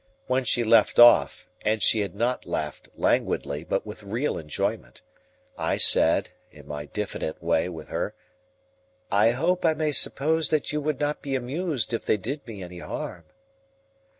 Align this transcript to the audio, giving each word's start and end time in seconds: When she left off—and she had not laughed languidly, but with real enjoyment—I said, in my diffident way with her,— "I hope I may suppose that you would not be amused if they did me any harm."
When 0.25 0.45
she 0.45 0.63
left 0.63 0.97
off—and 0.97 1.83
she 1.83 1.99
had 1.99 2.15
not 2.15 2.47
laughed 2.47 2.89
languidly, 2.95 3.63
but 3.63 3.85
with 3.85 4.01
real 4.01 4.35
enjoyment—I 4.35 5.77
said, 5.77 6.31
in 6.49 6.67
my 6.67 6.87
diffident 6.87 7.43
way 7.43 7.69
with 7.69 7.89
her,— 7.89 8.15
"I 9.11 9.29
hope 9.29 9.63
I 9.63 9.75
may 9.75 9.91
suppose 9.91 10.49
that 10.49 10.71
you 10.73 10.81
would 10.81 10.99
not 10.99 11.21
be 11.21 11.35
amused 11.35 11.93
if 11.93 12.03
they 12.03 12.17
did 12.17 12.47
me 12.47 12.63
any 12.63 12.79
harm." 12.79 13.25